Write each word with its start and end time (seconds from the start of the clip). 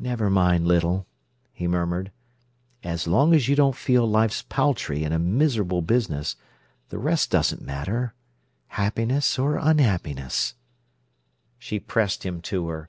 "Never 0.00 0.28
mind, 0.30 0.66
Little," 0.66 1.06
he 1.52 1.68
murmured. 1.68 2.10
"So 2.96 3.08
long 3.08 3.32
as 3.36 3.46
you 3.48 3.54
don't 3.54 3.76
feel 3.76 4.04
life's 4.04 4.42
paltry 4.42 5.04
and 5.04 5.14
a 5.14 5.18
miserable 5.20 5.80
business, 5.80 6.34
the 6.88 6.98
rest 6.98 7.30
doesn't 7.30 7.62
matter, 7.62 8.14
happiness 8.66 9.38
or 9.38 9.56
unhappiness." 9.56 10.56
She 11.56 11.78
pressed 11.78 12.24
him 12.26 12.40
to 12.50 12.66
her. 12.66 12.88